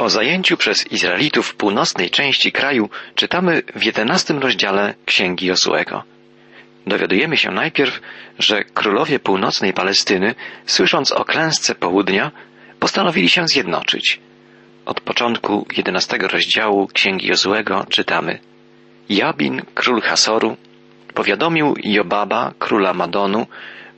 O 0.00 0.08
zajęciu 0.10 0.56
przez 0.56 0.92
Izraelitów 0.92 1.54
północnej 1.54 2.10
części 2.10 2.52
kraju 2.52 2.90
czytamy 3.14 3.62
w 3.74 3.84
jedenastym 3.84 4.38
rozdziale 4.38 4.94
Księgi 5.06 5.46
Josuego. 5.46 6.02
Dowiadujemy 6.86 7.36
się 7.36 7.50
najpierw, 7.50 8.00
że 8.38 8.64
królowie 8.64 9.18
północnej 9.18 9.72
Palestyny, 9.72 10.34
słysząc 10.66 11.12
o 11.12 11.24
klęsce 11.24 11.74
południa, 11.74 12.30
postanowili 12.78 13.28
się 13.28 13.48
zjednoczyć. 13.48 14.20
Od 14.86 15.00
początku 15.00 15.66
jedenastego 15.76 16.28
rozdziału 16.28 16.86
Księgi 16.86 17.26
Josuego 17.26 17.86
czytamy 17.90 18.38
Jabin, 19.08 19.62
król 19.74 20.00
Hasoru, 20.00 20.56
powiadomił 21.14 21.74
Jobaba, 21.84 22.52
króla 22.58 22.92
Madonu, 22.94 23.46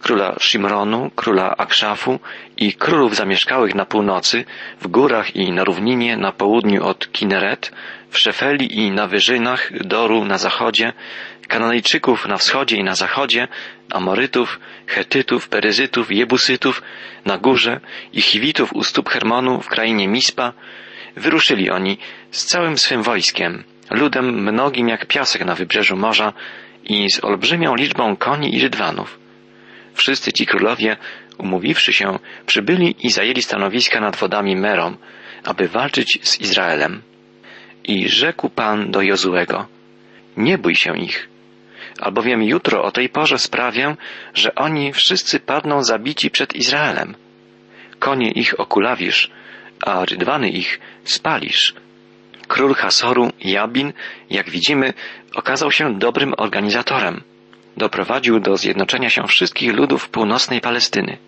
króla 0.03 0.37
Shimronu, 0.41 1.11
króla 1.17 1.57
Akszafu 1.57 2.21
i 2.57 2.73
królów 2.73 3.17
zamieszkałych 3.17 3.75
na 3.75 3.85
północy, 3.87 4.45
w 4.81 4.89
górach 4.89 5.37
i 5.37 5.53
na 5.53 5.65
równinie 5.65 6.17
na 6.17 6.33
południu 6.33 6.85
od 6.85 7.13
Kineret, 7.13 7.73
w 8.11 8.19
Szefeli 8.19 8.79
i 8.79 8.91
na 8.91 9.07
wyżynach 9.07 9.73
Doru 9.85 10.25
na 10.25 10.39
zachodzie, 10.39 10.93
Kananejczyków 11.49 12.27
na 12.27 12.37
wschodzie 12.37 12.77
i 12.77 12.85
na 12.85 12.95
zachodzie, 12.95 13.49
Amorytów, 13.93 14.61
Chetytów, 14.87 15.49
Peryzytów, 15.49 16.13
Jebusytów 16.13 16.83
na 17.25 17.39
górze 17.39 17.81
i 18.13 18.23
Chiwitów 18.23 18.73
u 18.73 18.85
stóp 18.85 19.09
Hermonu 19.09 19.61
w 19.61 19.69
krainie 19.69 20.09
Mispa, 20.09 20.53
wyruszyli 21.17 21.71
oni 21.71 21.99
z 22.31 22.45
całym 22.45 22.79
swym 22.79 23.03
wojskiem, 23.03 23.65
ludem 23.91 24.43
mnogim 24.43 24.89
jak 24.89 25.07
piasek 25.07 25.45
na 25.45 25.55
wybrzeżu 25.55 25.97
morza 25.97 26.33
i 26.85 27.11
z 27.11 27.25
olbrzymią 27.25 27.75
liczbą 27.75 28.17
koni 28.17 28.57
i 28.57 28.61
rydwanów. 28.61 29.22
Wszyscy 29.95 30.33
ci 30.33 30.47
królowie, 30.47 30.97
umówiwszy 31.39 31.93
się, 31.93 32.19
przybyli 32.47 33.07
i 33.07 33.11
zajęli 33.11 33.43
stanowiska 33.43 34.01
nad 34.01 34.17
wodami 34.17 34.57
Merom, 34.57 34.97
aby 35.45 35.69
walczyć 35.69 36.19
z 36.23 36.41
Izraelem. 36.41 37.03
I 37.85 38.09
rzekł 38.09 38.49
Pan 38.49 38.91
do 38.91 39.03
Jozuego, 39.03 39.67
nie 40.37 40.59
bój 40.59 40.75
się 40.75 40.99
ich, 40.99 41.29
albowiem 42.01 42.43
jutro 42.43 42.85
o 42.85 42.91
tej 42.91 43.09
porze 43.09 43.39
sprawię, 43.39 43.97
że 44.35 44.55
oni 44.55 44.93
wszyscy 44.93 45.41
padną 45.41 45.83
zabici 45.83 46.31
przed 46.31 46.55
Izraelem. 46.55 47.15
Konie 47.99 48.31
ich 48.31 48.61
okulawisz, 48.61 49.31
a 49.87 50.05
rydwany 50.05 50.51
ich 50.51 50.81
spalisz. 51.05 51.75
Król 52.49 52.75
Hasoru, 52.75 53.31
Jabin, 53.41 53.93
jak 54.31 54.51
widzimy, 54.51 54.95
okazał 55.35 55.71
się 55.71 55.99
dobrym 55.99 56.35
organizatorem. 56.37 57.23
Doprowadził 57.77 58.41
do 58.41 58.57
zjednoczenia 58.57 59.11
się 59.11 59.27
wszystkich 59.27 59.73
ludów 59.73 60.09
północnej 60.09 60.61
Palestyny. 60.61 61.19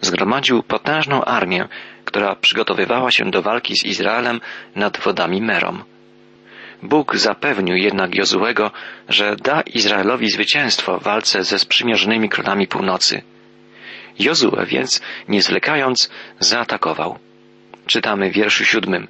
Zgromadził 0.00 0.62
potężną 0.62 1.24
armię, 1.24 1.68
która 2.04 2.36
przygotowywała 2.36 3.10
się 3.10 3.30
do 3.30 3.42
walki 3.42 3.76
z 3.76 3.84
Izraelem 3.84 4.40
nad 4.76 4.98
wodami 4.98 5.42
Merom. 5.42 5.84
Bóg 6.82 7.16
zapewnił 7.16 7.76
jednak 7.76 8.14
Jozuego, 8.14 8.70
że 9.08 9.36
da 9.36 9.60
Izraelowi 9.60 10.30
zwycięstwo 10.30 10.98
w 10.98 11.02
walce 11.02 11.44
ze 11.44 11.58
sprzymierzonymi 11.58 12.28
królami 12.28 12.66
północy. 12.66 13.22
Jozue 14.18 14.66
więc, 14.66 15.00
nie 15.28 15.42
zwlekając, 15.42 16.10
zaatakował. 16.40 17.18
Czytamy 17.86 18.30
w 18.30 18.32
wierszu 18.32 18.64
siódmym. 18.64 19.08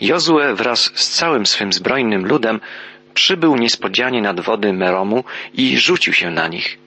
Jozue 0.00 0.54
wraz 0.54 0.92
z 0.94 1.10
całym 1.10 1.46
swym 1.46 1.72
zbrojnym 1.72 2.26
ludem 2.26 2.60
przybył 3.16 3.56
niespodzianie 3.56 4.22
nad 4.22 4.40
wody 4.40 4.72
Meromu 4.72 5.24
i 5.54 5.78
rzucił 5.78 6.12
się 6.12 6.30
na 6.30 6.48
nich. 6.48 6.78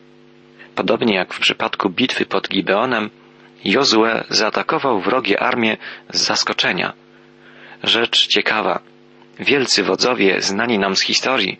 Podobnie 0.75 1.15
jak 1.15 1.33
w 1.33 1.39
przypadku 1.39 1.89
bitwy 1.89 2.25
pod 2.25 2.49
Gibeonem, 2.49 3.09
Jozue 3.65 4.23
zaatakował 4.29 4.99
wrogie 5.01 5.39
armię 5.39 5.77
z 6.13 6.21
zaskoczenia. 6.21 6.93
Rzecz 7.83 8.27
ciekawa. 8.27 8.79
Wielcy 9.39 9.83
wodzowie 9.83 10.41
znani 10.41 10.79
nam 10.79 10.95
z 10.95 11.01
historii, 11.01 11.59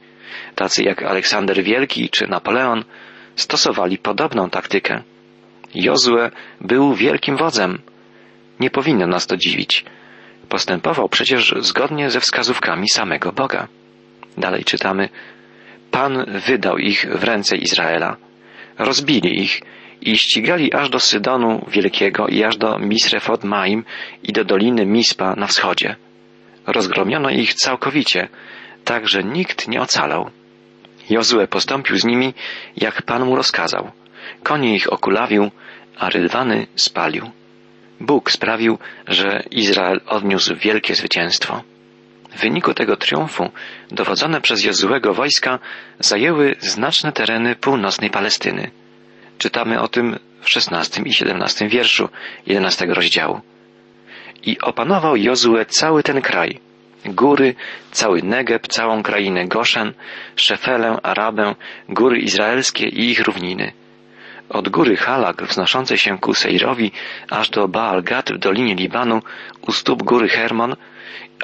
tacy 0.56 0.84
jak 0.84 1.04
Aleksander 1.04 1.64
Wielki 1.64 2.10
czy 2.10 2.28
Napoleon, 2.28 2.84
stosowali 3.36 3.98
podobną 3.98 4.50
taktykę. 4.50 5.04
Jozue 5.76 6.32
był 6.62 6.94
wielkim 6.94 7.38
wodzem. 7.38 7.82
Nie 8.60 8.70
powinno 8.70 9.08
nas 9.08 9.28
to 9.28 9.38
dziwić. 9.38 9.86
Postępował 10.50 11.10
przecież 11.10 11.56
zgodnie 11.60 12.10
ze 12.10 12.20
wskazówkami 12.20 12.90
samego 12.90 13.32
Boga. 13.32 13.68
Dalej 14.38 14.64
czytamy, 14.64 15.10
Pan 15.92 16.26
wydał 16.48 16.78
ich 16.78 17.06
w 17.12 17.24
ręce 17.24 17.58
Izraela. 17.58 18.18
Rozbili 18.78 19.42
ich 19.42 19.62
i 20.02 20.18
ścigali 20.18 20.74
aż 20.74 20.90
do 20.90 21.00
Sydonu 21.00 21.66
Wielkiego 21.68 22.28
i 22.28 22.44
aż 22.44 22.58
do 22.58 22.80
Misrefot 22.80 23.44
Maim 23.44 23.84
i 24.24 24.34
do 24.34 24.46
doliny 24.46 24.86
Mispa 24.86 25.36
na 25.36 25.48
wschodzie. 25.48 25.96
Rozgromiono 26.68 27.30
ich 27.30 27.54
całkowicie, 27.54 28.28
tak 28.86 29.08
że 29.08 29.24
nikt 29.24 29.68
nie 29.68 29.82
ocalał. 29.82 30.30
Jozue 31.10 31.48
postąpił 31.48 31.98
z 31.98 32.06
nimi, 32.06 32.34
jak 32.78 33.02
Pan 33.02 33.26
mu 33.26 33.36
rozkazał. 33.36 33.92
Konie 34.44 34.76
ich 34.76 34.94
okulawił, 34.94 35.52
a 35.98 36.10
rydwany 36.10 36.68
spalił. 36.76 37.30
Bóg 38.00 38.32
sprawił, 38.32 38.78
że 39.08 39.44
Izrael 39.52 40.02
odniósł 40.08 40.56
wielkie 40.56 40.96
zwycięstwo. 40.96 41.64
W 42.32 42.42
wyniku 42.42 42.74
tego 42.74 42.98
triumfu 42.98 43.50
dowodzone 43.92 44.42
przez 44.42 44.64
Jozuego 44.64 45.14
wojska 45.14 45.60
zajęły 46.00 46.56
znaczne 46.60 47.12
tereny 47.12 47.56
północnej 47.56 48.10
Palestyny. 48.10 48.72
Czytamy 49.38 49.82
o 49.82 49.88
tym 49.88 50.20
w 50.42 50.50
szesnastym 50.50 51.06
i 51.06 51.14
siedemnastym 51.14 51.70
wierszu 51.70 52.10
jedenastego 52.46 52.94
rozdziału. 52.94 53.42
I 54.44 54.60
opanował 54.62 55.16
Jozue 55.16 55.66
cały 55.68 56.04
ten 56.04 56.22
kraj, 56.22 56.60
góry, 57.06 57.56
cały 57.92 58.22
Negeb, 58.24 58.68
całą 58.68 59.04
krainę 59.04 59.48
Goszen, 59.48 59.94
Szefelę, 60.36 60.98
Arabę, 61.04 61.56
góry 61.90 62.20
izraelskie 62.20 62.88
i 62.88 63.10
ich 63.10 63.20
równiny. 63.20 63.72
Od 64.50 64.70
góry 64.70 64.98
Halak 64.98 65.44
wznoszącej 65.44 65.98
się 65.98 66.18
ku 66.18 66.34
Sejrowi, 66.34 66.92
aż 67.30 67.50
do 67.50 67.68
Baal 67.68 68.04
Gad 68.04 68.32
w 68.32 68.38
dolinie 68.38 68.76
Libanu, 68.76 69.22
u 69.62 69.72
stóp 69.72 70.04
góry 70.04 70.30
Hermon, 70.30 70.76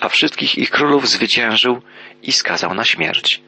a 0.02 0.10
wszystkich 0.10 0.58
ich 0.58 0.70
królów 0.70 1.10
zwyciężył 1.10 1.82
i 2.24 2.32
skazał 2.32 2.74
na 2.74 2.86
śmierć. 2.86 3.42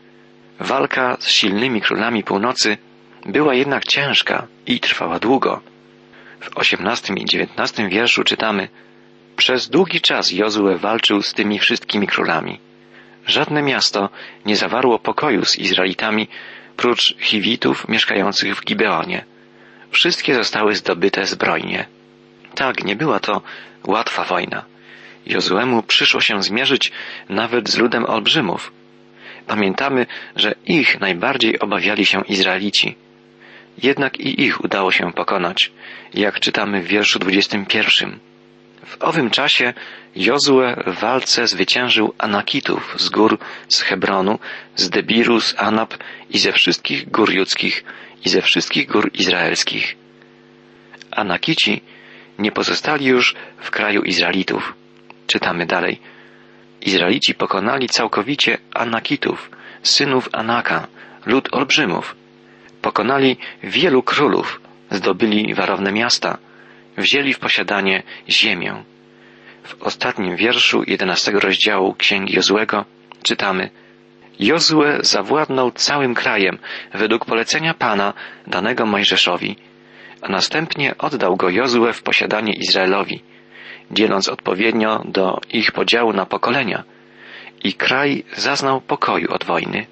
Walka 0.60 1.18
z 1.20 1.30
silnymi 1.30 1.82
królami 1.82 2.24
północy 2.24 2.78
była 3.26 3.54
jednak 3.54 3.86
ciężka 3.86 4.48
i 4.66 4.80
trwała 4.80 5.20
długo. 5.20 5.62
W 6.42 6.58
osiemnastym 6.58 7.18
i 7.18 7.26
dziewiętnastym 7.26 7.90
wierszu 7.90 8.24
czytamy 8.24 8.70
Przez 9.36 9.70
długi 9.70 10.02
czas 10.02 10.32
Jozue 10.32 10.78
walczył 10.78 11.22
z 11.22 11.34
tymi 11.34 11.60
wszystkimi 11.60 12.08
królami. 12.08 12.60
Żadne 13.26 13.62
miasto 13.62 14.10
nie 14.46 14.56
zawarło 14.56 15.00
pokoju 15.00 15.46
z 15.46 15.60
Izraelitami, 15.60 16.28
prócz 16.78 17.16
Chiwitów 17.20 17.88
mieszkających 17.90 18.56
w 18.56 18.66
Gibeonie. 18.66 19.26
Wszystkie 19.92 20.36
zostały 20.36 20.76
zdobyte 20.76 21.26
zbrojnie. 21.26 21.86
Tak, 22.56 22.84
nie 22.84 22.96
była 22.96 23.20
to 23.20 23.42
łatwa 23.84 24.24
wojna. 24.24 24.66
Jozuemu 25.26 25.84
przyszło 25.84 26.22
się 26.22 26.44
zmierzyć 26.44 26.92
nawet 27.30 27.70
z 27.70 27.78
ludem 27.78 28.06
olbrzymów. 28.06 28.72
Pamiętamy, 29.48 30.06
że 30.36 30.56
ich 30.66 31.00
najbardziej 31.00 31.60
obawiali 31.60 32.06
się 32.06 32.22
Izraelici. 32.22 32.96
Jednak 33.84 34.20
i 34.20 34.42
ich 34.42 34.64
udało 34.64 34.92
się 34.92 35.14
pokonać, 35.14 35.72
jak 36.14 36.40
czytamy 36.40 36.82
w 36.82 36.88
wierszu 36.88 37.20
21. 37.20 38.20
W 38.86 39.04
owym 39.04 39.30
czasie 39.30 39.74
Jozue 40.16 40.76
w 40.88 41.00
walce 41.00 41.48
zwyciężył 41.48 42.14
Anakitów 42.18 42.96
z 42.98 43.10
gór 43.10 43.38
z 43.68 43.82
Hebronu, 43.82 44.40
z 44.76 44.90
Debiru, 44.90 45.42
z 45.42 45.56
Anab 45.58 45.94
i 46.30 46.38
ze 46.40 46.54
wszystkich 46.54 47.12
gór 47.12 47.32
judzkich 47.32 47.84
i 48.26 48.30
ze 48.30 48.42
wszystkich 48.42 48.88
gór 48.88 49.12
izraelskich. 49.14 49.96
Anakici 51.12 51.82
nie 52.40 52.52
pozostali 52.52 53.06
już 53.06 53.36
w 53.58 53.72
kraju 53.72 54.02
Izraelitów. 54.02 54.74
Czytamy 55.28 55.66
dalej. 55.66 56.00
Izraelici 56.82 57.34
pokonali 57.36 57.90
całkowicie 57.90 58.58
Anakitów, 58.74 59.52
synów 59.84 60.30
Anaka, 60.32 60.88
lud 61.26 61.50
olbrzymów. 61.52 62.16
Pokonali 62.82 63.38
wielu 63.64 64.04
królów, 64.04 64.62
zdobyli 64.92 65.54
warowne 65.54 65.92
miasta, 65.92 66.38
wzięli 66.98 67.34
w 67.34 67.40
posiadanie 67.40 68.04
ziemię. 68.30 68.84
W 69.64 69.84
ostatnim 69.84 70.36
wierszu 70.36 70.84
jedenastego 70.88 71.40
rozdziału 71.40 71.94
Księgi 71.94 72.36
Jozłego 72.36 72.86
czytamy 73.24 73.70
Jozue 74.40 74.84
zawładnął 75.02 75.72
całym 75.72 76.16
krajem 76.16 76.58
według 76.94 77.26
polecenia 77.26 77.74
Pana 77.74 78.14
danego 78.48 78.86
Mojżeszowi, 78.86 79.56
a 80.22 80.30
następnie 80.30 80.98
oddał 80.98 81.36
go 81.36 81.50
Jozue 81.50 81.94
w 81.94 82.04
posiadanie 82.04 82.54
Izraelowi, 82.54 83.24
dzieląc 83.92 84.30
odpowiednio 84.30 85.04
do 85.06 85.40
ich 85.50 85.72
podziału 85.72 86.14
na 86.14 86.26
pokolenia 86.26 86.84
i 87.64 87.74
kraj 87.74 88.24
zaznał 88.36 88.82
pokoju 88.82 89.34
od 89.34 89.44
wojny. 89.44 89.86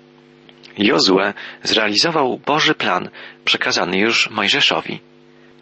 Jozue 0.78 1.34
zrealizował 1.64 2.40
Boży 2.46 2.74
plan 2.74 3.10
przekazany 3.46 3.98
już 3.98 4.30
Mojżeszowi. 4.30 5.00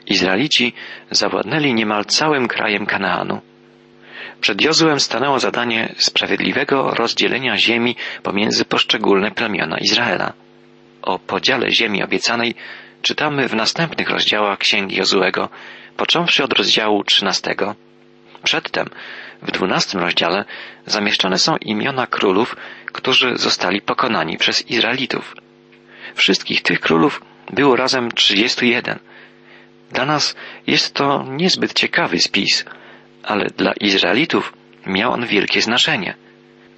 Izraelici 0.07 0.74
zawładnęli 1.12 1.74
niemal 1.74 2.06
całym 2.06 2.47
krajem 2.47 2.86
Kanaanu. 2.86 3.41
Przed 4.43 4.61
Jozuem 4.61 4.99
stanęło 4.99 5.39
zadanie 5.39 5.95
sprawiedliwego 5.97 6.91
rozdzielenia 6.91 7.57
ziemi 7.57 7.95
pomiędzy 8.23 8.65
poszczególne 8.65 9.31
plemiona 9.31 9.77
Izraela. 9.77 10.33
O 11.01 11.19
podziale 11.19 11.71
ziemi 11.71 12.03
obiecanej 12.03 12.55
czytamy 13.01 13.47
w 13.47 13.55
następnych 13.55 14.09
rozdziałach 14.09 14.59
Księgi 14.59 14.95
Jozuego, 14.95 15.49
począwszy 15.97 16.43
od 16.43 16.53
rozdziału 16.53 17.03
trzynastego. 17.03 17.75
Przedtem, 18.43 18.89
w 19.41 19.51
dwunastym 19.51 19.99
rozdziale, 19.99 20.45
zamieszczone 20.85 21.37
są 21.37 21.57
imiona 21.57 22.07
królów, 22.07 22.55
którzy 22.85 23.37
zostali 23.37 23.81
pokonani 23.81 24.37
przez 24.37 24.69
Izraelitów. 24.69 25.35
Wszystkich 26.15 26.61
tych 26.61 26.79
królów 26.79 27.21
było 27.53 27.75
razem 27.75 28.11
trzydziestu 28.11 28.65
jeden. 28.65 28.99
Dla 29.91 30.05
nas 30.05 30.35
jest 30.67 30.93
to 30.93 31.25
niezbyt 31.29 31.73
ciekawy 31.73 32.19
spis, 32.19 32.65
ale 33.23 33.45
dla 33.57 33.73
Izraelitów 33.73 34.53
miał 34.85 35.11
on 35.11 35.25
wielkie 35.25 35.61
znaczenie. 35.61 36.15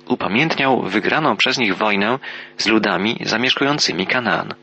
Upamiętniał 0.08 0.82
wygraną 0.82 1.38
przez 1.38 1.58
nich 1.58 1.78
wojnę 1.78 2.20
z 2.58 2.68
ludami 2.68 3.18
zamieszkującymi 3.22 4.08
Kanaan. 4.08 4.54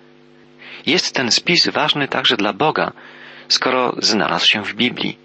Jest 0.86 1.14
ten 1.14 1.30
spis 1.30 1.68
ważny 1.68 2.08
także 2.08 2.36
dla 2.36 2.52
Boga, 2.52 2.92
skoro 3.48 3.94
znalazł 3.98 4.46
się 4.46 4.64
w 4.64 4.74
Biblii. 4.74 5.18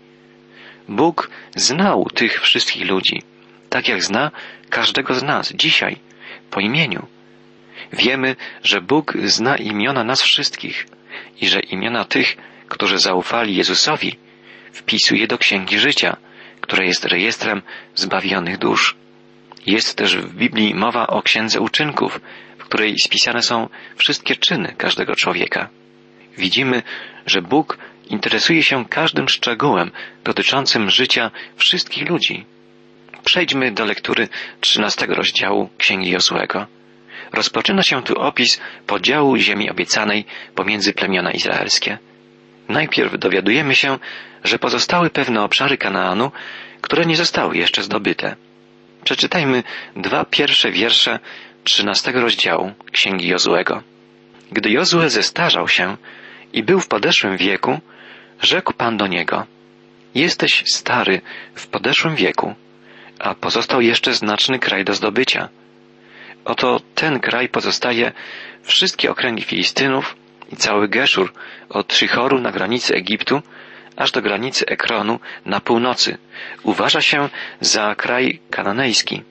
Bóg 0.90 1.30
znał 1.56 2.06
tych 2.14 2.42
wszystkich 2.42 2.90
ludzi, 2.90 3.22
tak 3.70 3.88
jak 3.88 4.04
zna 4.04 4.32
każdego 4.70 5.14
z 5.14 5.24
nas 5.24 5.54
dzisiaj, 5.54 5.98
po 6.52 6.60
imieniu. 6.60 7.08
Wiemy, 7.94 8.36
że 8.64 8.82
Bóg 8.82 9.14
zna 9.24 9.56
imiona 9.56 10.04
nas 10.04 10.22
wszystkich 10.22 10.88
i 11.42 11.48
że 11.48 11.60
imiona 11.60 12.06
tych, 12.06 12.38
którzy 12.68 13.00
zaufali 13.00 13.56
Jezusowi, 13.56 14.18
wpisuje 14.72 15.28
do 15.28 15.38
Księgi 15.38 15.80
Życia, 15.80 16.18
która 16.68 16.86
jest 16.86 17.06
rejestrem 17.06 17.62
zbawionych 17.96 18.58
dusz. 18.58 18.96
Jest 19.66 19.98
też 19.98 20.18
w 20.18 20.36
Biblii 20.36 20.76
mowa 20.76 21.08
o 21.08 21.22
Księdze 21.22 21.62
Uczynków, 21.62 22.22
w 22.58 22.64
której 22.64 23.00
spisane 23.00 23.42
są 23.42 23.70
wszystkie 23.96 24.36
czyny 24.36 24.76
każdego 24.78 25.16
człowieka. 25.16 25.70
Widzimy, 26.38 26.84
że 27.26 27.42
Bóg 27.42 27.78
interesuje 28.10 28.64
się 28.64 28.86
każdym 28.86 29.30
szczegółem 29.30 29.92
dotyczącym 30.24 30.90
życia 30.90 31.32
wszystkich 31.56 32.10
ludzi. 32.10 32.46
Przejdźmy 33.24 33.72
do 33.72 33.86
lektury 33.86 34.28
trzynastego 34.62 35.16
rozdziału 35.16 35.70
Księgi 35.78 36.12
Jozłego. 36.12 36.68
Rozpoczyna 37.34 37.84
się 37.84 38.04
tu 38.04 38.20
opis 38.20 38.62
podziału 38.88 39.38
ziemi 39.38 39.70
obiecanej 39.70 40.26
pomiędzy 40.56 40.94
plemiona 40.94 41.32
izraelskie. 41.32 41.98
Najpierw 42.70 43.20
dowiadujemy 43.20 43.76
się, 43.76 44.00
że 44.44 44.60
pozostały 44.60 45.10
pewne 45.10 45.44
obszary 45.44 45.78
Kanaanu, 45.78 46.32
które 46.82 47.06
nie 47.06 47.16
zostały 47.16 47.58
jeszcze 47.58 47.84
zdobyte. 47.84 48.36
Przeczytajmy 49.04 49.64
dwa 49.96 50.26
pierwsze 50.26 50.72
wiersze 50.72 51.20
trzynastego 51.64 52.22
rozdziału 52.22 52.72
Księgi 52.92 53.28
Jozłego. 53.28 53.84
Gdy 54.52 54.70
Jozue 54.70 55.10
zestarzał 55.10 55.68
się 55.68 55.98
i 56.54 56.64
był 56.64 56.80
w 56.80 56.88
podeszłym 56.88 57.38
wieku, 57.38 57.80
rzekł 58.42 58.74
Pan 58.74 58.98
do 58.98 59.08
niego, 59.08 59.46
jesteś 60.16 60.64
stary 60.66 61.22
w 61.56 61.68
podeszłym 61.68 62.16
wieku, 62.16 62.56
a 63.20 63.36
pozostał 63.36 63.82
jeszcze 63.82 64.14
znaczny 64.14 64.60
kraj 64.60 64.86
do 64.86 64.94
zdobycia. 64.94 65.50
Oto 66.46 66.82
ten 66.96 67.20
kraj 67.20 67.50
pozostaje 67.50 68.12
wszystkie 68.64 69.12
okręgi 69.12 69.44
Filistynów 69.44 70.16
i 70.52 70.56
cały 70.56 70.88
Geszur 70.88 71.34
od 71.70 71.94
Szychoru 71.94 72.40
na 72.40 72.52
granicy 72.52 72.96
Egiptu 72.96 73.42
aż 73.96 74.12
do 74.12 74.22
granicy 74.22 74.66
Ekronu 74.66 75.20
na 75.46 75.60
północy. 75.60 76.18
Uważa 76.64 77.02
się 77.02 77.30
za 77.62 77.96
kraj 77.96 78.40
kananejski. 78.50 79.24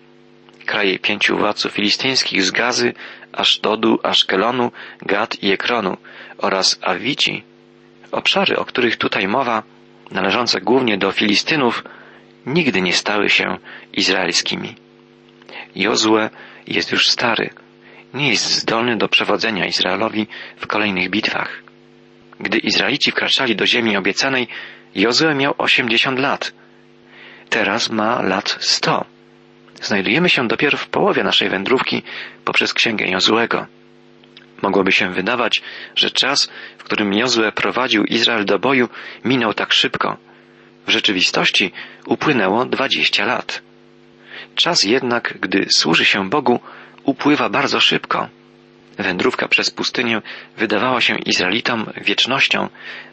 Kraje 0.66 0.98
pięciu 0.98 1.38
władców 1.38 1.72
filistyńskich 1.72 2.42
z 2.42 2.50
Gazy, 2.50 2.92
Asztodu, 3.32 3.98
Aszkelonu, 4.02 4.72
Gad 5.02 5.42
i 5.42 5.52
Ekronu 5.52 5.96
oraz 6.38 6.78
Awici. 6.82 7.42
Obszary, 8.12 8.56
o 8.56 8.64
których 8.64 8.96
tutaj 8.96 9.28
mowa, 9.28 9.62
należące 10.10 10.60
głównie 10.60 10.98
do 10.98 11.12
Filistynów, 11.12 11.84
nigdy 12.46 12.82
nie 12.82 12.92
stały 12.92 13.30
się 13.30 13.58
izraelskimi. 13.92 14.74
Jozue 15.74 16.30
jest 16.66 16.92
już 16.92 17.08
stary, 17.08 17.50
nie 18.14 18.30
jest 18.30 18.50
zdolny 18.50 18.96
do 18.96 19.08
przewodzenia 19.08 19.66
Izraelowi 19.66 20.26
w 20.56 20.66
kolejnych 20.66 21.10
bitwach. 21.10 21.62
Gdy 22.40 22.58
Izraelici 22.58 23.10
wkraczali 23.10 23.56
do 23.56 23.66
ziemi 23.66 23.96
obiecanej, 23.96 24.48
Jozue 24.94 25.34
miał 25.34 25.54
osiemdziesiąt 25.58 26.18
lat. 26.18 26.52
Teraz 27.48 27.90
ma 27.90 28.22
lat 28.22 28.56
sto. 28.60 29.04
Znajdujemy 29.82 30.28
się 30.28 30.48
dopiero 30.48 30.78
w 30.78 30.88
połowie 30.88 31.24
naszej 31.24 31.48
wędrówki 31.48 32.02
poprzez 32.44 32.74
księgę 32.74 33.06
Jozuego. 33.08 33.66
Mogłoby 34.62 34.92
się 34.92 35.12
wydawać, 35.12 35.62
że 35.94 36.10
czas, 36.10 36.50
w 36.78 36.84
którym 36.84 37.14
Jozue 37.14 37.52
prowadził 37.54 38.04
Izrael 38.04 38.44
do 38.44 38.58
boju, 38.58 38.88
minął 39.24 39.54
tak 39.54 39.72
szybko. 39.72 40.16
W 40.86 40.90
rzeczywistości 40.90 41.72
upłynęło 42.06 42.66
dwadzieścia 42.66 43.24
lat. 43.24 43.62
Czas 44.54 44.82
jednak, 44.82 45.38
gdy 45.40 45.66
służy 45.70 46.04
się 46.04 46.30
Bogu, 46.30 46.60
upływa 47.06 47.48
bardzo 47.48 47.80
szybko. 47.80 48.28
Wędrówka 48.98 49.48
przez 49.48 49.70
pustynię 49.70 50.22
wydawała 50.56 51.00
się 51.00 51.18
Izraelitom 51.18 51.86
wiecznością, 51.96 52.68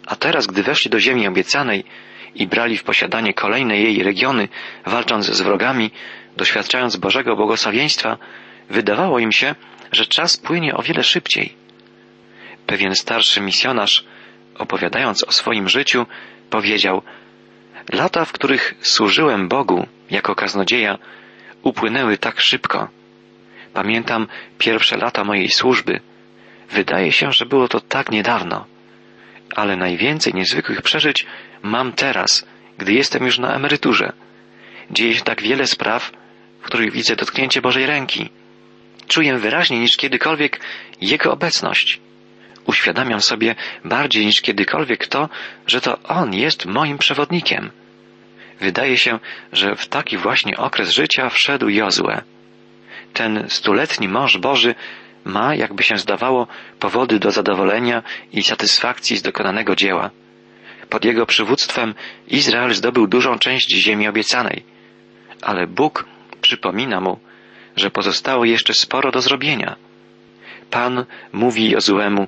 a 0.05 0.15
teraz, 0.15 0.47
gdy 0.47 0.63
weszli 0.63 0.91
do 0.91 0.99
ziemi 0.99 1.27
obiecanej 1.27 1.83
i 2.35 2.47
brali 2.47 2.77
w 2.77 2.83
posiadanie 2.83 3.33
kolejne 3.33 3.77
jej 3.77 4.03
regiony, 4.03 4.47
walcząc 4.85 5.25
z 5.25 5.41
wrogami, 5.41 5.91
doświadczając 6.37 6.97
Bożego 6.97 7.35
błogosławieństwa, 7.35 8.17
wydawało 8.69 9.19
im 9.19 9.31
się, 9.31 9.55
że 9.91 10.05
czas 10.05 10.37
płynie 10.37 10.73
o 10.75 10.81
wiele 10.81 11.03
szybciej. 11.03 11.55
Pewien 12.65 12.95
starszy 12.95 13.41
misjonarz, 13.41 14.05
opowiadając 14.57 15.23
o 15.23 15.31
swoim 15.31 15.69
życiu, 15.69 16.05
powiedział 16.49 17.01
Lata, 17.93 18.25
w 18.25 18.31
których 18.31 18.75
służyłem 18.81 19.47
Bogu 19.47 19.87
jako 20.09 20.35
kaznodzieja, 20.35 20.97
upłynęły 21.63 22.17
tak 22.17 22.41
szybko. 22.41 23.02
Pamiętam 23.73 24.27
pierwsze 24.57 24.97
lata 24.97 25.23
mojej 25.23 25.49
służby. 25.49 25.99
Wydaje 26.71 27.11
się, 27.11 27.31
że 27.31 27.45
było 27.45 27.67
to 27.67 27.79
tak 27.79 28.11
niedawno. 28.11 28.65
Ale 29.55 29.75
najwięcej 29.75 30.33
niezwykłych 30.33 30.81
przeżyć 30.81 31.25
mam 31.61 31.91
teraz, 31.91 32.45
gdy 32.77 32.93
jestem 32.93 33.25
już 33.25 33.39
na 33.39 33.55
emeryturze. 33.55 34.13
Dzieje 34.91 35.15
się 35.15 35.21
tak 35.21 35.41
wiele 35.41 35.67
spraw, 35.67 36.11
w 36.61 36.65
których 36.65 36.91
widzę 36.91 37.15
dotknięcie 37.15 37.61
Bożej 37.61 37.85
ręki. 37.85 38.29
Czuję 39.07 39.37
wyraźniej 39.37 39.79
niż 39.79 39.97
kiedykolwiek 39.97 40.59
Jego 41.01 41.31
obecność. 41.31 41.99
Uświadamiam 42.65 43.21
sobie 43.21 43.55
bardziej 43.85 44.25
niż 44.25 44.41
kiedykolwiek 44.41 45.07
to, 45.07 45.29
że 45.67 45.81
to 45.81 46.03
On 46.03 46.33
jest 46.33 46.65
moim 46.65 46.97
przewodnikiem. 46.97 47.71
Wydaje 48.59 48.97
się, 48.97 49.19
że 49.51 49.75
w 49.75 49.87
taki 49.87 50.17
właśnie 50.17 50.57
okres 50.57 50.91
życia 50.91 51.29
wszedł 51.29 51.69
Jozue. 51.69 52.21
Ten 53.13 53.45
stuletni 53.49 54.07
mąż 54.07 54.37
Boży 54.37 54.75
ma, 55.25 55.55
jakby 55.55 55.83
się 55.83 55.97
zdawało, 55.97 56.47
powody 56.79 57.19
do 57.19 57.31
zadowolenia 57.31 58.03
i 58.31 58.43
satysfakcji 58.43 59.17
z 59.17 59.21
dokonanego 59.21 59.75
dzieła. 59.75 60.09
Pod 60.89 61.05
jego 61.05 61.25
przywództwem 61.25 61.95
Izrael 62.27 62.73
zdobył 62.73 63.07
dużą 63.07 63.39
część 63.39 63.71
ziemi 63.71 64.07
obiecanej, 64.07 64.63
ale 65.41 65.67
Bóg 65.67 66.05
przypomina 66.41 67.01
mu, 67.01 67.19
że 67.75 67.91
pozostało 67.91 68.45
jeszcze 68.45 68.73
sporo 68.73 69.11
do 69.11 69.21
zrobienia. 69.21 69.75
Pan 70.69 71.05
mówi 71.33 71.69
Jozuemu, 71.69 72.27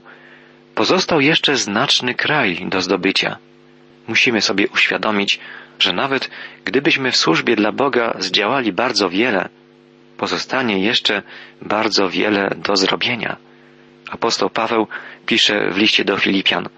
pozostał 0.76 1.22
jeszcze 1.22 1.56
znaczny 1.56 2.14
kraj 2.14 2.66
do 2.70 2.82
zdobycia. 2.82 3.38
Musimy 4.08 4.42
sobie 4.42 4.68
uświadomić, 4.68 5.40
że 5.80 5.94
nawet 5.94 6.30
gdybyśmy 6.66 7.12
w 7.12 7.18
służbie 7.18 7.56
dla 7.56 7.72
Boga 7.72 8.14
zdziałali 8.20 8.74
bardzo 8.74 9.10
wiele, 9.10 9.50
pozostanie 10.18 10.80
jeszcze 10.80 11.22
bardzo 11.62 12.10
wiele 12.10 12.50
do 12.58 12.76
zrobienia. 12.76 13.38
Apostoł 14.10 14.50
Paweł 14.50 14.88
pisze 15.26 15.70
w 15.72 15.78
liście 15.78 16.06
do 16.06 16.18
Filipian, 16.18 16.70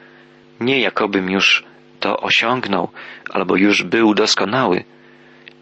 nie 0.60 0.79
jakobym 0.79 1.29
już 1.29 1.63
to 2.00 2.17
osiągnął 2.17 2.89
albo 3.29 3.56
już 3.56 3.84
był 3.84 4.13
doskonały, 4.13 4.84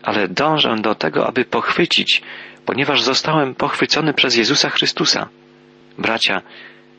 ale 0.03 0.27
dążę 0.27 0.75
do 0.81 0.95
tego, 0.95 1.27
aby 1.27 1.45
pochwycić, 1.45 2.21
ponieważ 2.65 3.01
zostałem 3.01 3.55
pochwycony 3.55 4.13
przez 4.13 4.35
Jezusa 4.35 4.69
Chrystusa. 4.69 5.29
Bracia, 5.97 6.41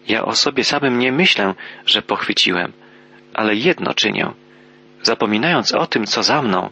ja 0.09 0.25
o 0.25 0.35
sobie 0.35 0.65
samym 0.65 0.99
nie 0.99 1.13
myślę, 1.13 1.55
że 1.87 2.03
pochwyciłem, 2.03 2.73
ale 3.35 3.55
jedno 3.55 3.95
czynię. 3.95 4.33
Zapominając 5.03 5.75
o 5.75 5.87
tym, 5.87 6.07
co 6.07 6.23
za 6.23 6.43
mną, 6.43 6.71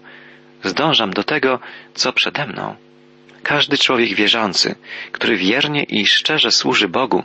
zdążam 0.62 1.10
do 1.10 1.24
tego, 1.24 1.58
co 1.94 2.12
przede 2.12 2.46
mną. 2.46 2.76
Każdy 3.44 3.78
człowiek 3.78 4.14
wierzący, 4.14 4.74
który 5.12 5.36
wiernie 5.36 5.82
i 5.82 6.06
szczerze 6.06 6.50
służy 6.50 6.88
Bogu, 6.88 7.22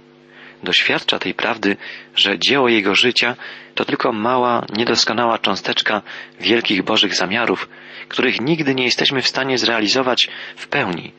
doświadcza 0.64 1.20
tej 1.20 1.34
prawdy, 1.34 1.78
że 2.16 2.40
dzieło 2.40 2.70
jego 2.70 2.96
życia 2.96 3.36
to 3.76 3.86
tylko 3.86 4.14
mała, 4.14 4.66
niedoskonała 4.78 5.38
cząsteczka 5.38 6.02
wielkich 6.40 6.84
Bożych 6.84 7.16
zamiarów, 7.16 7.70
których 8.08 8.42
nigdy 8.42 8.76
nie 8.76 8.84
jesteśmy 8.84 9.22
w 9.22 9.28
stanie 9.28 9.58
zrealizować 9.58 10.30
w 10.56 10.68
pełni. 10.68 11.12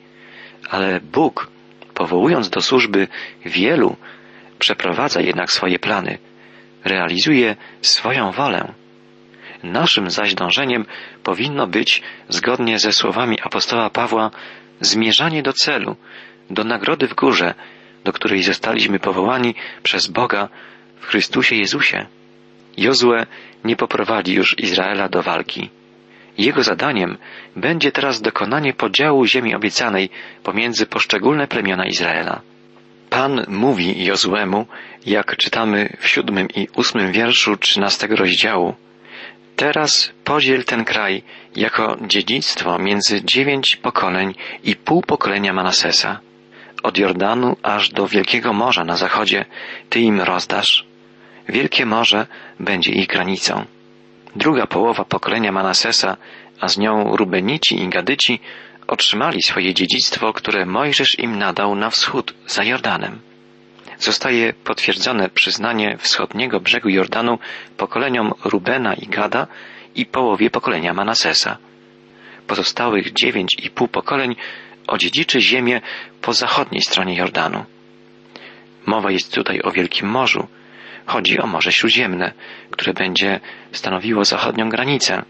Ale 0.71 1.01
Bóg, 1.01 1.51
powołując 1.95 2.51
do 2.51 2.61
służby 2.61 3.09
wielu, 3.45 3.97
przeprowadza 4.59 5.21
jednak 5.21 5.53
swoje 5.53 5.79
plany, 5.79 6.19
realizuje 6.85 7.57
swoją 7.83 8.33
wolę. 8.33 8.75
Naszym 9.63 10.11
zaś 10.11 10.35
dążeniem 10.35 10.87
powinno 11.23 11.67
być, 11.67 12.03
zgodnie 12.29 12.79
ze 12.79 12.93
słowami 12.93 13.41
apostoła 13.41 13.91
Pawła, 13.91 14.31
zmierzanie 14.81 15.43
do 15.43 15.53
celu, 15.53 15.97
do 16.51 16.65
nagrody 16.65 17.09
w 17.09 17.15
górze, 17.15 17.55
do 18.05 18.13
której 18.13 18.43
zostaliśmy 18.43 18.99
powołani 18.99 19.55
przez 19.83 20.07
Boga 20.07 20.49
w 21.01 21.07
Chrystusie 21.07 21.57
Jezusie. 21.57 22.07
Jozue 22.77 23.27
nie 23.65 23.77
poprowadzi 23.77 24.35
już 24.35 24.59
Izraela 24.59 25.09
do 25.09 25.23
walki. 25.23 25.71
Jego 26.39 26.63
zadaniem 26.63 27.19
będzie 27.57 27.93
teraz 27.93 28.21
dokonanie 28.21 28.75
podziału 28.75 29.27
ziemi 29.27 29.55
obiecanej 29.55 30.11
pomiędzy 30.43 30.87
poszczególne 30.87 31.47
plemiona 31.49 31.87
Izraela. 31.87 32.41
Pan 33.11 33.45
mówi 33.49 34.05
Jozuemu, 34.05 34.67
jak 35.07 35.37
czytamy 35.37 35.97
w 35.99 36.09
siódmym 36.09 36.49
i 36.55 36.69
ósmym 36.77 37.13
wierszu 37.13 37.57
trzynastego 37.57 38.17
rozdziału, 38.17 38.75
Teraz 39.61 40.13
podziel 40.25 40.65
ten 40.65 40.85
kraj 40.85 41.23
jako 41.57 41.97
dziedzictwo 42.07 42.79
między 42.79 43.25
dziewięć 43.25 43.77
pokoleń 43.77 44.35
i 44.65 44.77
pół 44.77 45.03
pokolenia 45.03 45.53
Manasesa. 45.53 46.21
Od 46.83 46.99
Jordanu 46.99 47.57
aż 47.63 47.91
do 47.91 48.07
Wielkiego 48.09 48.53
Morza 48.53 48.85
na 48.85 48.97
zachodzie 48.97 49.45
Ty 49.91 50.01
im 50.01 50.21
rozdasz. 50.21 50.87
Wielkie 51.49 51.87
Morze 51.87 52.27
będzie 52.61 52.93
ich 52.93 53.07
granicą. 53.07 53.65
Druga 54.37 54.67
połowa 54.67 55.05
pokolenia 55.05 55.53
Manasesa, 55.53 56.17
a 56.61 56.69
z 56.69 56.79
nią 56.79 57.17
Rubenici 57.17 57.83
i 57.83 57.89
Gadyci, 57.89 58.41
otrzymali 58.87 59.43
swoje 59.43 59.75
dziedzictwo, 59.75 60.33
które 60.33 60.67
Mojżesz 60.67 61.19
im 61.19 61.39
nadał 61.39 61.75
na 61.75 61.91
wschód 61.91 62.35
za 62.47 62.65
Jordanem 62.65 63.30
zostaje 64.01 64.53
potwierdzone 64.53 65.29
przyznanie 65.29 65.99
wschodniego 65.99 66.61
brzegu 66.61 66.89
Jordanu 66.89 67.39
pokoleniom 67.77 68.33
Rubena 68.45 68.95
i 68.95 69.07
Gada 69.07 69.47
i 69.95 70.07
połowie 70.07 70.51
pokolenia 70.51 70.95
Manasesa. 70.95 71.57
Pozostałych 72.47 73.13
dziewięć 73.13 73.57
i 73.65 73.71
pół 73.71 73.89
pokoleń 73.89 74.37
odziedziczy 74.87 75.41
ziemię 75.41 75.81
po 76.21 76.33
zachodniej 76.33 76.83
stronie 76.83 77.17
Jordanu. 77.17 77.65
Mowa 78.87 79.11
jest 79.11 79.35
tutaj 79.35 79.61
o 79.63 79.71
Wielkim 79.71 80.09
Morzu. 80.09 80.47
Chodzi 81.07 81.39
o 81.39 81.47
Morze 81.47 81.73
Śródziemne, 81.73 82.33
które 82.71 82.95
będzie 82.95 83.41
stanowiło 83.73 84.25
zachodnią 84.25 84.69
granicę. 84.69 85.23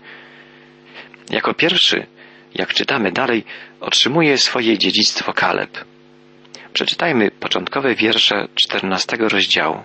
Jako 1.30 1.54
pierwszy, 1.54 2.06
jak 2.54 2.74
czytamy 2.74 3.12
dalej, 3.12 3.44
otrzymuje 3.80 4.38
swoje 4.38 4.78
dziedzictwo 4.78 5.32
Kaleb. 5.32 5.84
Przeczytajmy 6.72 7.30
początkowe 7.30 7.94
wiersze 7.94 8.48
czternastego 8.54 9.28
rozdziału. 9.28 9.82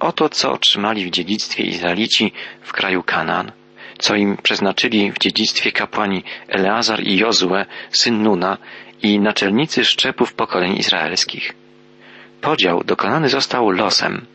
Oto, 0.00 0.28
co 0.28 0.52
otrzymali 0.52 1.06
w 1.06 1.10
dziedzictwie 1.10 1.64
Izraelici 1.64 2.32
w 2.62 2.72
kraju 2.72 3.02
Kanaan, 3.02 3.52
co 3.98 4.14
im 4.14 4.36
przeznaczyli 4.42 5.12
w 5.12 5.18
dziedzictwie 5.18 5.72
kapłani 5.72 6.22
Eleazar 6.48 7.02
i 7.02 7.16
Jozue, 7.16 7.64
syn 7.90 8.22
Nuna 8.22 8.58
i 9.02 9.20
naczelnicy 9.20 9.84
szczepów 9.84 10.34
pokoleń 10.34 10.76
izraelskich. 10.76 11.52
Podział 12.40 12.84
dokonany 12.84 13.28
został 13.28 13.70
losem, 13.70 14.26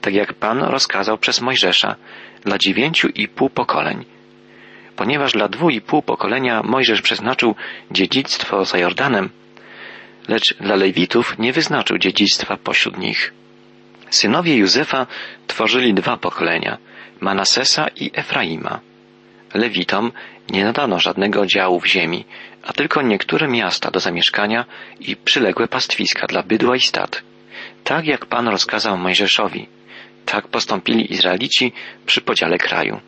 tak 0.00 0.14
jak 0.14 0.34
Pan 0.34 0.58
rozkazał 0.58 1.18
przez 1.18 1.40
Mojżesza, 1.40 1.96
dla 2.44 2.58
dziewięciu 2.58 3.08
i 3.08 3.28
pół 3.28 3.50
pokoleń. 3.50 4.04
Ponieważ 4.96 5.32
dla 5.32 5.48
dwóch 5.48 5.72
i 5.72 5.80
pół 5.80 6.02
pokolenia 6.02 6.62
Mojżesz 6.62 7.02
przeznaczył 7.02 7.54
dziedzictwo 7.90 8.64
za 8.64 8.78
Jordanem, 8.78 9.30
lecz 10.28 10.54
dla 10.60 10.76
Lewitów 10.76 11.38
nie 11.38 11.52
wyznaczył 11.52 11.98
dziedzictwa 11.98 12.56
pośród 12.56 12.98
nich. 12.98 13.32
Synowie 14.10 14.56
Józefa 14.56 15.06
tworzyli 15.46 15.94
dwa 15.94 16.16
pokolenia, 16.16 16.78
Manasesa 17.20 17.88
i 17.96 18.10
Efraima. 18.14 18.80
Lewitom 19.54 20.12
nie 20.50 20.64
nadano 20.64 21.00
żadnego 21.00 21.46
działu 21.46 21.80
w 21.80 21.86
ziemi, 21.86 22.24
a 22.62 22.72
tylko 22.72 23.02
niektóre 23.02 23.48
miasta 23.48 23.90
do 23.90 24.00
zamieszkania 24.00 24.64
i 25.00 25.16
przyległe 25.16 25.68
pastwiska 25.68 26.26
dla 26.26 26.42
bydła 26.42 26.76
i 26.76 26.80
stad. 26.80 27.22
Tak 27.84 28.06
jak 28.06 28.26
Pan 28.26 28.48
rozkazał 28.48 28.98
Mojżeszowi, 28.98 29.68
tak 30.26 30.48
postąpili 30.48 31.12
Izraelici 31.12 31.72
przy 32.06 32.20
podziale 32.20 32.58
kraju. 32.58 33.00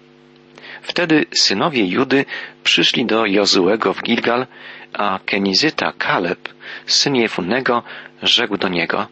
Wtedy 0.85 1.27
synowie 1.35 1.87
Judy 1.87 2.25
przyszli 2.65 3.07
do 3.07 3.27
Jozułego 3.27 3.95
w 3.95 4.03
Gilgal, 4.03 4.47
a 4.93 5.19
Kenizyta 5.27 5.93
Kaleb, 5.93 6.49
syn 6.87 7.17
Jefunnego, 7.17 7.83
rzekł 8.23 8.57
do 8.57 8.69
niego, 8.69 9.07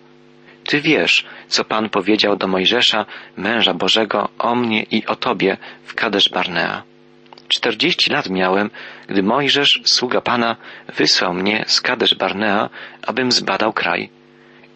Ty 0.64 0.80
wiesz, 0.80 1.26
co 1.48 1.64
Pan 1.64 1.88
powiedział 1.88 2.36
do 2.36 2.46
Mojżesza, 2.46 3.06
męża 3.36 3.74
Bożego, 3.74 4.28
o 4.38 4.54
mnie 4.54 4.82
i 4.82 5.06
o 5.06 5.16
Tobie 5.16 5.56
w 5.84 5.94
Kadesz 5.94 6.28
Barnea. 6.28 6.82
Czterdzieści 7.48 8.10
lat 8.10 8.30
miałem, 8.30 8.70
gdy 9.06 9.22
Mojżesz, 9.22 9.80
sługa 9.84 10.20
Pana, 10.20 10.56
wysłał 10.96 11.34
mnie 11.34 11.64
z 11.66 11.80
Kadesz 11.80 12.14
Barnea, 12.14 12.70
abym 13.02 13.32
zbadał 13.32 13.72
kraj. 13.72 14.10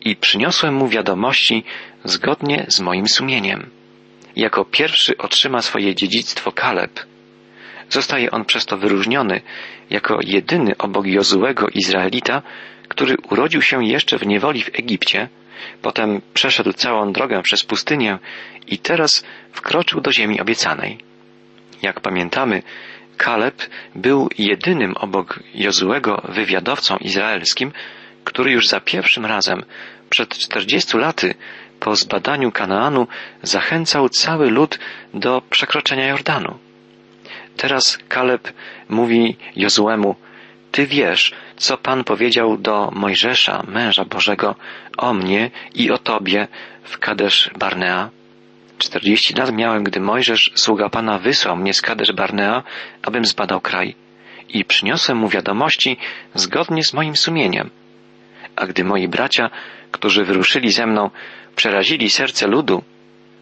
I 0.00 0.16
przyniosłem 0.16 0.74
mu 0.74 0.88
wiadomości 0.88 1.64
zgodnie 2.04 2.66
z 2.68 2.80
moim 2.80 3.08
sumieniem. 3.08 3.70
Jako 4.36 4.64
pierwszy 4.64 5.16
otrzyma 5.16 5.62
swoje 5.62 5.94
dziedzictwo 5.94 6.52
Kaleb. 6.52 7.00
Zostaje 7.88 8.30
on 8.30 8.44
przez 8.44 8.66
to 8.66 8.76
wyróżniony 8.76 9.40
jako 9.90 10.18
jedyny 10.22 10.76
obok 10.78 11.06
Jozułego 11.06 11.68
Izraelita, 11.74 12.42
który 12.88 13.16
urodził 13.30 13.62
się 13.62 13.84
jeszcze 13.84 14.18
w 14.18 14.26
niewoli 14.26 14.62
w 14.62 14.78
Egipcie, 14.78 15.28
potem 15.82 16.20
przeszedł 16.34 16.72
całą 16.72 17.12
drogę 17.12 17.42
przez 17.42 17.64
pustynię 17.64 18.18
i 18.66 18.78
teraz 18.78 19.24
wkroczył 19.52 20.00
do 20.00 20.12
ziemi 20.12 20.40
obiecanej. 20.40 20.98
Jak 21.82 22.00
pamiętamy, 22.00 22.62
Kaleb 23.16 23.62
był 23.94 24.28
jedynym 24.38 24.96
obok 24.96 25.40
Jozułego 25.54 26.22
wywiadowcą 26.28 26.96
izraelskim, 26.96 27.72
który 28.24 28.50
już 28.50 28.68
za 28.68 28.80
pierwszym 28.80 29.26
razem 29.26 29.64
przed 30.10 30.38
czterdziestu 30.38 30.98
laty 30.98 31.34
po 31.86 31.96
zbadaniu 31.96 32.52
Kanaanu 32.52 33.06
zachęcał 33.42 34.08
cały 34.08 34.50
lud 34.50 34.78
do 35.14 35.42
przekroczenia 35.50 36.06
Jordanu. 36.06 36.58
Teraz 37.56 37.98
Kaleb 38.08 38.52
mówi 38.88 39.36
Jozuemu, 39.56 40.16
Ty 40.72 40.86
wiesz, 40.86 41.32
co 41.56 41.76
Pan 41.76 42.04
powiedział 42.04 42.58
do 42.58 42.90
Mojżesza, 42.94 43.62
męża 43.68 44.04
Bożego, 44.04 44.54
o 44.98 45.14
mnie 45.14 45.50
i 45.74 45.90
o 45.90 45.98
Tobie 45.98 46.48
w 46.82 46.98
Kadesz 46.98 47.50
Barnea. 47.58 48.10
Czterdzieści 48.78 49.34
lat 49.34 49.52
miałem, 49.52 49.84
gdy 49.84 50.00
Mojżesz, 50.00 50.52
sługa 50.54 50.88
Pana, 50.88 51.18
wysłał 51.18 51.56
mnie 51.56 51.74
z 51.74 51.82
Kadesz 51.82 52.12
Barnea, 52.12 52.62
abym 53.02 53.24
zbadał 53.24 53.60
kraj 53.60 53.94
i 54.48 54.64
przyniosłem 54.64 55.18
mu 55.18 55.28
wiadomości 55.28 55.96
zgodnie 56.34 56.84
z 56.84 56.92
moim 56.92 57.16
sumieniem. 57.16 57.70
A 58.56 58.66
gdy 58.66 58.84
moi 58.84 59.08
bracia, 59.08 59.50
którzy 59.90 60.24
wyruszyli 60.24 60.72
ze 60.72 60.86
mną, 60.86 61.10
przerazili 61.56 62.10
serce 62.10 62.46
ludu, 62.46 62.82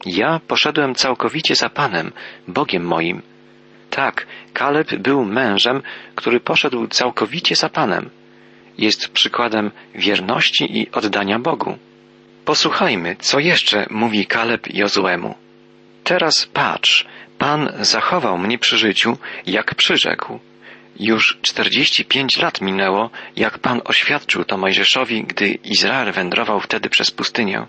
ja 0.07 0.41
poszedłem 0.49 0.95
całkowicie 0.95 1.55
za 1.55 1.69
Panem, 1.69 2.13
Bogiem 2.49 2.85
moim. 2.85 3.23
Tak, 3.91 4.27
Kaleb 4.53 4.95
był 4.95 5.25
mężem, 5.25 5.83
który 6.15 6.41
poszedł 6.41 6.87
całkowicie 6.87 7.57
za 7.57 7.69
Panem. 7.69 8.11
Jest 8.79 9.09
przykładem 9.09 9.71
wierności 9.95 10.79
i 10.79 10.91
oddania 10.91 11.39
Bogu. 11.39 11.79
Posłuchajmy, 12.45 13.17
co 13.19 13.39
jeszcze 13.39 13.87
mówi 13.91 14.27
Kaleb 14.27 14.75
Jozuemu. 14.75 15.35
Teraz 16.05 16.47
patrz, 16.47 17.07
Pan 17.39 17.73
zachował 17.81 18.39
mnie 18.39 18.59
przy 18.59 18.79
życiu, 18.79 19.19
jak 19.47 19.75
przyrzekł. 19.75 20.39
Już 21.01 21.39
czterdzieści 21.43 22.05
pięć 22.05 22.37
lat 22.39 22.61
minęło, 22.61 23.11
jak 23.37 23.59
Pan 23.59 23.81
oświadczył 23.85 24.45
to 24.45 24.57
Mojżeszowi, 24.57 25.25
gdy 25.25 25.49
Izrael 25.49 26.13
wędrował 26.13 26.61
wtedy 26.61 26.91
przez 26.91 27.11
pustynię. 27.11 27.67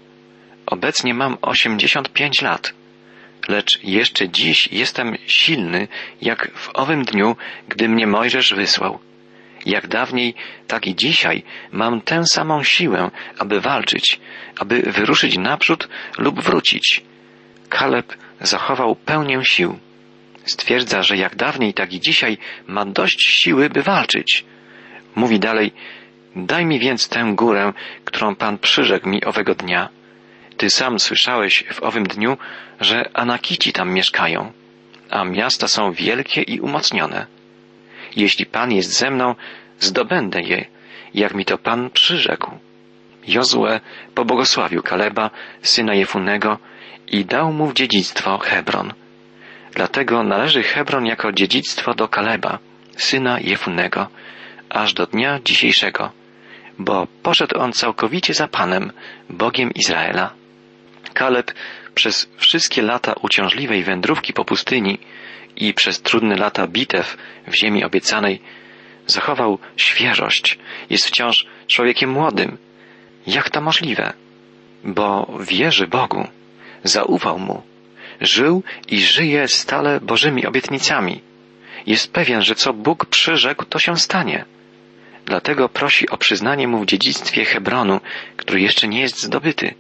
Obecnie 0.66 1.14
mam 1.14 1.38
osiemdziesiąt 1.42 2.14
pięć 2.14 2.42
lat, 2.42 2.74
lecz 3.48 3.84
jeszcze 3.84 4.30
dziś 4.30 4.68
jestem 4.72 5.18
silny, 5.28 5.88
jak 6.22 6.52
w 6.56 6.70
owym 6.74 7.06
dniu, 7.06 7.36
gdy 7.68 7.90
mnie 7.90 8.08
Mojżesz 8.08 8.54
wysłał. 8.54 9.00
Jak 9.66 9.88
dawniej, 9.88 10.34
tak 10.68 10.88
i 10.88 10.96
dzisiaj 10.96 11.44
mam 11.72 12.02
tę 12.02 12.26
samą 12.26 12.64
siłę, 12.64 13.12
aby 13.38 13.62
walczyć, 13.62 14.20
aby 14.60 14.82
wyruszyć 14.82 15.38
naprzód 15.38 15.90
lub 16.18 16.42
wrócić. 16.42 17.04
Kaleb 17.70 18.14
zachował 18.42 18.96
pełnię 18.96 19.42
sił. 19.44 19.80
Stwierdza, 20.46 21.04
że 21.04 21.18
jak 21.18 21.36
dawniej, 21.36 21.74
tak 21.74 21.94
i 21.94 22.00
dzisiaj 22.00 22.38
ma 22.68 22.86
dość 22.86 23.22
siły, 23.22 23.70
by 23.70 23.82
walczyć. 23.82 24.46
Mówi 25.16 25.40
dalej, 25.40 25.72
daj 26.36 26.66
mi 26.66 26.80
więc 26.80 27.10
tę 27.10 27.32
górę, 27.36 27.74
którą 28.06 28.36
Pan 28.36 28.58
przyrzekł 28.58 29.10
mi 29.10 29.24
owego 29.24 29.56
dnia. 29.56 29.90
Ty 30.58 30.70
sam 30.70 31.00
słyszałeś 31.00 31.64
w 31.72 31.84
owym 31.84 32.04
dniu, 32.04 32.38
że 32.82 33.10
Anakici 33.14 33.74
tam 33.74 33.94
mieszkają, 33.94 34.52
a 35.10 35.24
miasta 35.24 35.68
są 35.68 35.92
wielkie 35.92 36.42
i 36.42 36.60
umocnione. 36.60 37.26
Jeśli 38.16 38.46
Pan 38.46 38.72
jest 38.72 38.98
ze 38.98 39.12
mną, 39.12 39.36
zdobędę 39.80 40.42
je, 40.42 40.66
jak 41.14 41.34
mi 41.34 41.46
to 41.46 41.58
Pan 41.58 41.90
przyrzekł. 41.90 42.52
Jozue 43.28 43.80
pobłogosławił 44.16 44.82
Kaleba, 44.82 45.30
syna 45.62 45.94
Jefunnego, 45.94 46.58
i 47.08 47.26
dał 47.26 47.54
mu 47.54 47.68
w 47.68 47.74
dziedzictwo 47.74 48.38
Hebron. 48.38 48.94
Dlatego 49.76 50.24
należy 50.24 50.64
Hebron 50.64 51.06
jako 51.06 51.32
dziedzictwo 51.32 51.94
do 51.94 52.08
Kaleba, 52.08 52.60
syna 52.98 53.40
Jefunnego, 53.40 54.08
aż 54.70 54.94
do 54.94 55.06
dnia 55.06 55.40
dzisiejszego, 55.46 56.12
bo 56.80 57.08
poszedł 57.24 57.60
on 57.60 57.74
całkowicie 57.74 58.34
za 58.34 58.48
Panem, 58.48 58.92
Bogiem 59.30 59.72
Izraela. 59.74 60.34
Kaleb 61.14 61.52
przez 61.96 62.30
wszystkie 62.38 62.82
lata 62.82 63.14
uciążliwej 63.22 63.84
wędrówki 63.84 64.34
po 64.34 64.46
pustyni 64.46 64.98
i 65.56 65.74
przez 65.74 66.02
trudne 66.02 66.36
lata 66.36 66.68
bitew 66.68 67.18
w 67.48 67.56
ziemi 67.56 67.84
obiecanej 67.84 68.42
zachował 69.08 69.60
świeżość, 69.78 70.60
jest 70.90 71.08
wciąż 71.08 71.48
człowiekiem 71.68 72.10
młodym. 72.10 72.58
Jak 73.28 73.50
to 73.50 73.62
możliwe? 73.62 74.14
Bo 74.84 75.38
wierzy 75.40 75.88
Bogu, 75.88 76.28
zaufał 76.84 77.40
Mu, 77.40 77.62
żył 78.22 78.64
i 78.88 79.02
żyje 79.02 79.48
stale 79.48 80.00
Bożymi 80.00 80.46
obietnicami. 80.46 81.22
Jest 81.86 82.14
pewien, 82.14 82.42
że 82.42 82.56
co 82.56 82.74
Bóg 82.74 83.06
przyrzekł, 83.06 83.66
to 83.66 83.80
się 83.80 83.98
stanie. 83.98 84.46
Dlatego 85.26 85.70
prosi 85.70 86.10
o 86.10 86.18
przyznanie 86.18 86.68
mu 86.68 86.80
w 86.80 86.86
dziedzictwie 86.86 87.46
Hebronu, 87.46 88.00
który 88.38 88.62
jeszcze 88.62 88.88
nie 88.88 89.02
jest 89.02 89.24
zdobyty. 89.24 89.74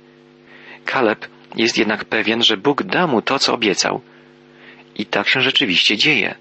Kaleb 0.85 1.27
jest 1.55 1.77
jednak 1.77 2.05
pewien, 2.05 2.43
że 2.43 2.57
Bóg 2.57 2.83
da 2.83 3.07
mu 3.07 3.21
to, 3.21 3.39
co 3.39 3.53
obiecał. 3.53 4.01
I 4.95 5.05
tak 5.05 5.29
się 5.29 5.41
rzeczywiście 5.41 5.97
dzieje. 5.97 6.35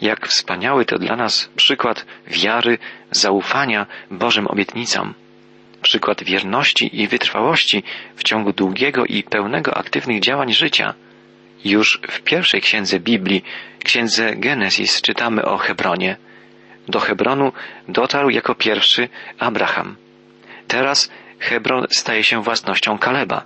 Jak 0.00 0.28
wspaniały 0.28 0.84
to 0.84 0.98
dla 0.98 1.16
nas 1.16 1.50
przykład 1.56 2.06
wiary, 2.26 2.78
zaufania 3.10 3.86
Bożym 4.10 4.46
obietnicom. 4.46 5.14
Przykład 5.82 6.24
wierności 6.24 7.00
i 7.00 7.08
wytrwałości 7.08 7.82
w 8.16 8.22
ciągu 8.22 8.52
długiego 8.52 9.06
i 9.06 9.22
pełnego 9.22 9.76
aktywnych 9.76 10.20
działań 10.20 10.52
życia. 10.52 10.94
Już 11.64 12.00
w 12.08 12.20
pierwszej 12.20 12.60
księdze 12.60 13.00
Biblii, 13.00 13.44
księdze 13.84 14.36
Genesis, 14.36 15.02
czytamy 15.02 15.44
o 15.44 15.56
Hebronie. 15.58 16.16
Do 16.88 17.00
Hebronu 17.00 17.52
dotarł 17.88 18.30
jako 18.30 18.54
pierwszy 18.54 19.08
Abraham. 19.38 19.96
Teraz 20.68 21.10
Hebron 21.38 21.86
staje 21.90 22.24
się 22.24 22.42
własnością 22.42 22.98
Kaleba. 22.98 23.44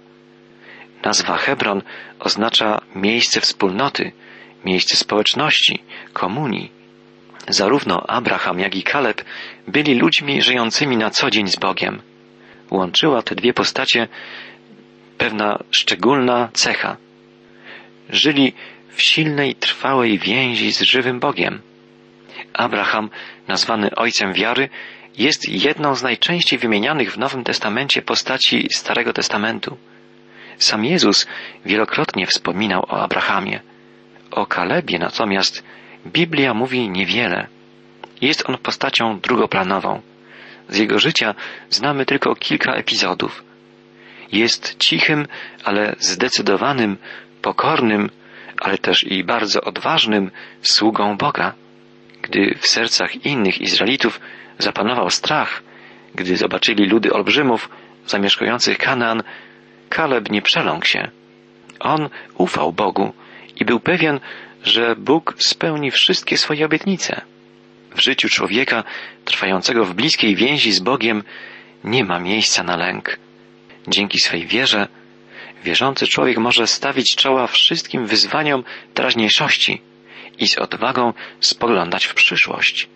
Nazwa 1.04 1.36
Hebron 1.36 1.82
oznacza 2.20 2.80
miejsce 2.94 3.40
wspólnoty, 3.40 4.12
miejsce 4.64 4.96
społeczności, 4.96 5.82
komunii. 6.12 6.70
Zarówno 7.48 8.06
Abraham, 8.06 8.58
jak 8.58 8.74
i 8.74 8.82
Kaleb 8.82 9.24
byli 9.68 9.94
ludźmi 9.94 10.42
żyjącymi 10.42 10.96
na 10.96 11.10
co 11.10 11.30
dzień 11.30 11.48
z 11.48 11.56
Bogiem. 11.56 12.02
Łączyła 12.70 13.22
te 13.22 13.34
dwie 13.34 13.54
postacie 13.54 14.08
pewna 15.18 15.58
szczególna 15.70 16.48
cecha. 16.52 16.96
Żyli 18.10 18.52
w 18.88 19.02
silnej, 19.02 19.54
trwałej 19.54 20.18
więzi 20.18 20.72
z 20.72 20.80
żywym 20.80 21.20
Bogiem. 21.20 21.60
Abraham, 22.52 23.10
nazwany 23.48 23.90
ojcem 23.96 24.32
wiary, 24.32 24.68
jest 25.18 25.48
jedną 25.48 25.94
z 25.94 26.02
najczęściej 26.02 26.58
wymienianych 26.58 27.12
w 27.12 27.18
Nowym 27.18 27.44
Testamencie 27.44 28.02
postaci 28.02 28.68
Starego 28.72 29.12
Testamentu. 29.12 29.76
Sam 30.58 30.84
Jezus 30.84 31.26
wielokrotnie 31.66 32.26
wspominał 32.26 32.82
o 32.82 33.02
Abrahamie. 33.02 33.60
O 34.30 34.46
Kalebie 34.46 34.98
natomiast 34.98 35.64
Biblia 36.06 36.54
mówi 36.54 36.90
niewiele. 36.90 37.46
Jest 38.20 38.48
on 38.48 38.58
postacią 38.58 39.20
drugoplanową. 39.20 40.02
Z 40.68 40.76
jego 40.76 40.98
życia 40.98 41.34
znamy 41.70 42.06
tylko 42.06 42.34
kilka 42.34 42.74
epizodów. 42.74 43.44
Jest 44.32 44.76
cichym, 44.78 45.26
ale 45.64 45.96
zdecydowanym, 45.98 46.96
pokornym, 47.44 48.10
ale 48.60 48.78
też 48.78 49.04
i 49.04 49.24
bardzo 49.24 49.60
odważnym 49.60 50.30
sługą 50.62 51.16
Boga. 51.16 51.52
Gdy 52.22 52.54
w 52.60 52.66
sercach 52.66 53.24
innych 53.24 53.60
Izraelitów 53.60 54.20
zapanował 54.58 55.10
strach, 55.10 55.62
gdy 56.14 56.36
zobaczyli 56.36 56.86
ludy 56.86 57.12
olbrzymów 57.12 57.68
zamieszkujących 58.06 58.78
Kanaan, 58.78 59.22
Kaleb 59.88 60.30
nie 60.30 60.42
przeląkł 60.42 60.86
się. 60.86 61.10
On 61.80 62.08
ufał 62.34 62.72
Bogu 62.72 63.12
i 63.60 63.64
był 63.64 63.80
pewien, 63.80 64.20
że 64.62 64.96
Bóg 64.96 65.34
spełni 65.38 65.90
wszystkie 65.90 66.36
swoje 66.36 66.64
obietnice. 66.64 67.20
W 67.96 68.00
życiu 68.00 68.28
człowieka 68.28 68.84
trwającego 69.24 69.84
w 69.84 69.94
bliskiej 69.94 70.36
więzi 70.36 70.72
z 70.72 70.80
Bogiem 70.80 71.22
nie 71.84 72.04
ma 72.04 72.18
miejsca 72.18 72.62
na 72.62 72.76
lęk. 72.76 73.18
Dzięki 73.88 74.18
swej 74.20 74.46
wierze 74.46 74.88
wierzący 75.64 76.06
człowiek 76.06 76.38
może 76.38 76.66
stawić 76.66 77.16
czoła 77.16 77.46
wszystkim 77.46 78.06
wyzwaniom 78.06 78.64
teraźniejszości 78.94 79.80
i 80.38 80.48
z 80.48 80.58
odwagą 80.58 81.12
spoglądać 81.40 82.04
w 82.06 82.14
przyszłość. 82.14 82.88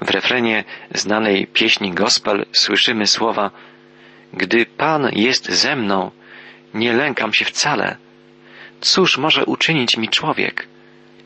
W 0.00 0.10
refrenie 0.10 0.64
znanej 0.94 1.46
pieśni 1.46 1.92
gospel 1.92 2.46
słyszymy 2.52 3.06
słowa 3.06 3.50
Gdy 4.32 4.66
Pan 4.66 5.10
jest 5.12 5.50
ze 5.50 5.76
mną, 5.76 6.10
nie 6.74 6.92
lękam 6.92 7.32
się 7.32 7.44
wcale. 7.44 7.96
Cóż 8.80 9.18
może 9.18 9.44
uczynić 9.44 9.96
mi 9.96 10.08
człowiek? 10.08 10.68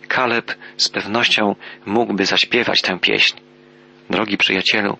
Kaleb 0.09 0.55
z 0.77 0.89
pewnością 0.89 1.57
mógłby 1.87 2.27
zaśpiewać 2.27 2.83
tę 2.83 2.99
pieśń. 2.99 3.37
Drogi 4.11 4.37
przyjacielu, 4.37 4.99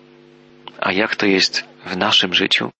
a 0.81 0.91
jak 0.91 1.15
to 1.15 1.25
jest 1.25 1.67
w 1.85 1.97
naszym 1.97 2.33
życiu? 2.33 2.71